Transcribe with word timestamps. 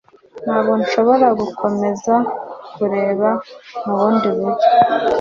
Ntabwo 0.43 0.73
nshobora 0.81 1.27
gukomeza 1.39 2.15
kureba 2.75 3.29
mu 3.83 3.93
bundi 3.99 4.27
buryo 4.37 4.67